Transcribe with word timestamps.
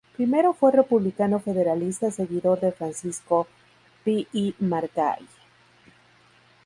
Primero 0.17 0.53
fue 0.53 0.71
republicano 0.71 1.39
federalista 1.39 2.09
seguidor 2.09 2.59
de 2.59 2.71
Francisco 2.71 3.45
Pi 4.03 4.27
i 4.33 4.55
Margall. 4.57 5.27